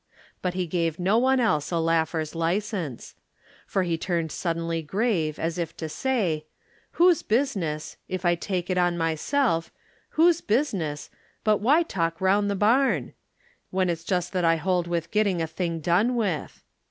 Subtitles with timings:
[0.41, 3.13] But he gave no one else a laugher's license.
[3.67, 6.47] For he turned suddenly grave as if to say,
[6.93, 9.71] "Whose business, if I take it on myself,
[10.17, 11.11] Whose business
[11.43, 13.13] but why talk round the barn?
[13.69, 16.63] When it's just that I hold with getting a thing done with."